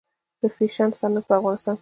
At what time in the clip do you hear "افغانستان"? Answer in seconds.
1.39-1.73